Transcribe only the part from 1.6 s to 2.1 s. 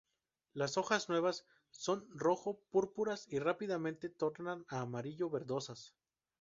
son